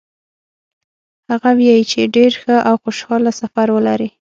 [1.29, 4.09] هغه وایي چې ډېر ښه او خوشحاله سفر ولرئ.